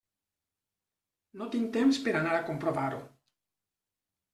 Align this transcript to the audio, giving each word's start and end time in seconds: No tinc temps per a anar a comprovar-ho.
No 1.43 1.49
tinc 1.57 1.71
temps 1.77 2.03
per 2.09 2.17
a 2.17 2.19
anar 2.25 2.35
a 2.39 2.43
comprovar-ho. 2.51 3.07